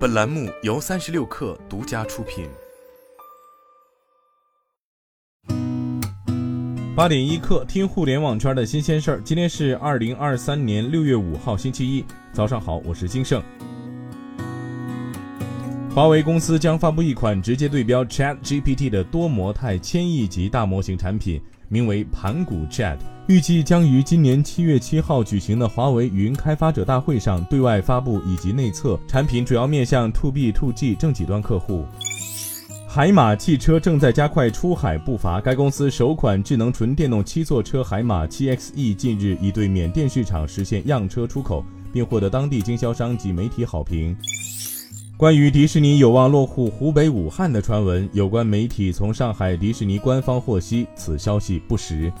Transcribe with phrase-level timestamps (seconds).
[0.00, 2.48] 本栏目由三十六氪独家出品。
[6.96, 9.20] 八点一刻，听互联网圈的新鲜事儿。
[9.22, 12.02] 今天是二零二三年六月五号，星期一，
[12.32, 13.42] 早上好，我是金盛。
[15.94, 21.38] 华为公司将发布一款直接对标 Chat GPT 的多模态千亿级大模型产品。
[21.68, 22.96] 名为盘古 Chat，
[23.30, 28.98] 预计将于今年七月七号举行的华为云开发者大会上对外发布以及内测。
[29.06, 31.86] 产品主要面向 To B To G 正企端客户。
[32.88, 44.16] 海马汽车正在加快出海步伐，该公司首款智能纯电动七座车海马 7XE 近日已对缅甸市场实现样车出口，并获得当地经销商及媒体好评。
[45.16, 52.12] 关于迪士尼有望落户湖北武汉的传闻，有关媒体从上海迪士尼官方获悉，此消息不实。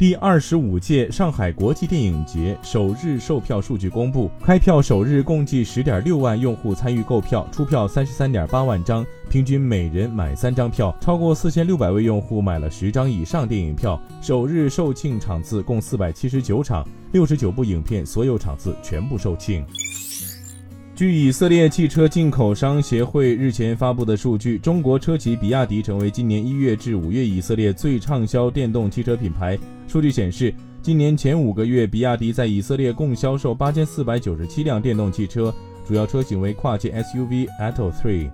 [0.00, 14.00] 第二十五届上海国际电影节首日售票数据公布，开票首日共计十点六万用户参与购票，出票三十三点八万张，平均每人买三张票，超过四千六百位用户买了十张以上电影票。
[14.22, 16.82] 首日售罄场次共四百七十九场，
[17.12, 19.62] 六十九部影片所有场次全部售罄。
[21.00, 29.58] 据以色列汽车进口商协会日前发布的数据，中国车企比亚迪成为今年一月至五月以色列最畅销电动汽车品牌。
[29.88, 35.50] 数据显示，今年前五个月，比亚迪在以色列共销售八千四百九十七辆电动汽车，
[35.88, 38.30] 主要车型为跨界 SUV Atto Three。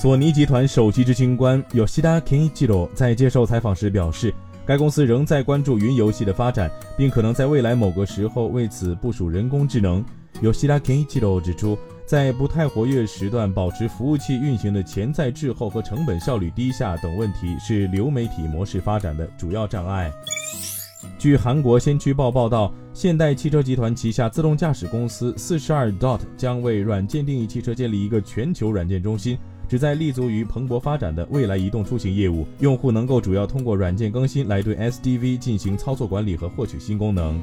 [0.00, 4.32] 索尼集团首席执行官 Yoshida Kenichiro 在接受采访时表示，
[4.64, 10.02] 该公司仍在关注云游戏的发展，并可能在未来某个时候为此部署人工智能。
[10.44, 20.12] 有希拉 Kenichiro 指出，在不太活跃时段保持服务器运行的潜在滞后和成本效率低下等问题是流媒体模式发展的主要障碍。
[21.18, 32.46] 据韩国先驱报报道，现代汽车集团旗下自动驾驶公司四十二 Dot 将为软件定义汽车建立一个全球软件中心，旨在立足于蓬勃发展的未来移动出行业务。
[32.58, 37.42] 用户能够主要通过软件更新来对 SDV 进行操作管理和获取新功能。